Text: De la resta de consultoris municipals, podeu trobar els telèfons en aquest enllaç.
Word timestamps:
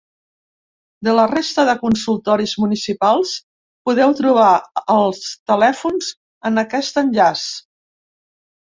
De 1.07 1.11
la 1.17 1.25
resta 1.31 1.65
de 1.67 1.75
consultoris 1.83 2.55
municipals, 2.63 3.35
podeu 3.91 4.17
trobar 4.23 4.51
els 4.97 5.23
telèfons 5.53 6.13
en 6.51 6.65
aquest 6.67 7.03
enllaç. 7.05 7.51